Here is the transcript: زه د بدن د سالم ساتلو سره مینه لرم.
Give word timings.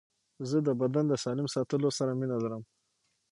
زه 0.49 0.57
د 0.67 0.69
بدن 0.81 1.05
د 1.07 1.13
سالم 1.23 1.47
ساتلو 1.55 1.89
سره 1.97 2.11
مینه 2.19 2.37
لرم. 2.43 2.63